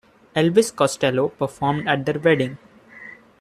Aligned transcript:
Elvis 0.35 0.73
Costello 0.75 1.27
performed 1.29 1.87
at 1.87 2.07
their 2.07 2.17
wedding. 2.19 2.57